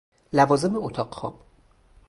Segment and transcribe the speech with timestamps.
[0.33, 1.39] لوازم اتاق خواب: